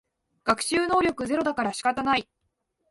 [0.45, 2.27] 学習能力ゼロだから仕方ない